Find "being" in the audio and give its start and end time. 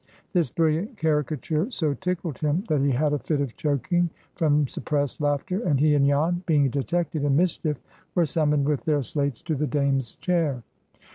6.47-6.71